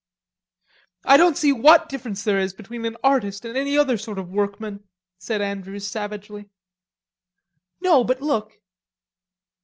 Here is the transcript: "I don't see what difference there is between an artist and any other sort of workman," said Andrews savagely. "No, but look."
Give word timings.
"I 1.05 1.15
don't 1.15 1.37
see 1.37 1.51
what 1.51 1.87
difference 1.87 2.23
there 2.23 2.39
is 2.39 2.55
between 2.55 2.85
an 2.85 2.97
artist 3.03 3.45
and 3.45 3.55
any 3.55 3.77
other 3.77 3.99
sort 3.99 4.17
of 4.17 4.31
workman," 4.31 4.83
said 5.19 5.43
Andrews 5.43 5.85
savagely. 5.87 6.49
"No, 7.81 8.03
but 8.03 8.19
look." 8.19 8.59